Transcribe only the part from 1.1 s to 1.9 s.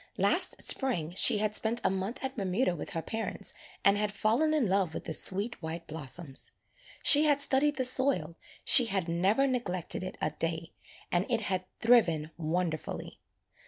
she had spent